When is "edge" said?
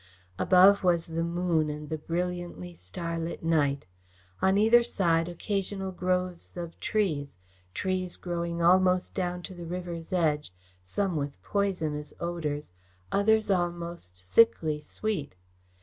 10.11-10.51